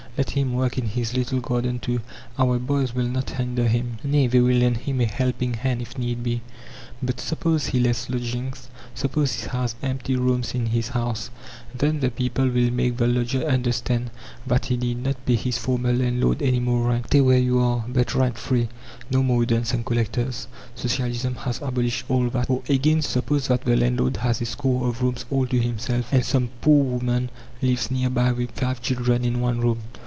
[0.17, 2.01] Let him work in his little garden, too;
[2.37, 5.97] our "boys" will not hinder him nay, they will lend him a helping hand if
[5.97, 6.41] need be.
[7.01, 11.31] But suppose he lets lodgings, suppose he has empty rooms in his house;
[11.73, 14.11] then the people will make the lodger understand
[14.45, 17.07] that he need not pay his former landlord any more rent.
[17.07, 18.67] Stay where you are, but rent free.
[19.09, 22.49] No more duns and collectors; Socialism has abolished all that!
[22.49, 26.25] Or again, suppose that the landlord has a score of rooms all to himself, and
[26.25, 27.29] some poor woman
[27.61, 29.79] lives near by with five children in one room.